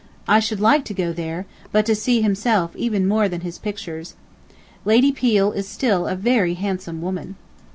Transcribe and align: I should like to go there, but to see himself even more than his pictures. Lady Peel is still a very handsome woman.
I 0.27 0.39
should 0.39 0.59
like 0.59 0.83
to 0.85 0.95
go 0.95 1.13
there, 1.13 1.45
but 1.71 1.85
to 1.85 1.93
see 1.93 2.21
himself 2.23 2.75
even 2.75 3.07
more 3.07 3.29
than 3.29 3.41
his 3.41 3.59
pictures. 3.59 4.15
Lady 4.83 5.11
Peel 5.11 5.51
is 5.51 5.67
still 5.67 6.07
a 6.07 6.15
very 6.15 6.55
handsome 6.55 7.03
woman. 7.03 7.35